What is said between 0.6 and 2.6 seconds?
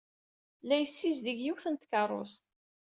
La yessizdig yiwet n tkeṛṛust.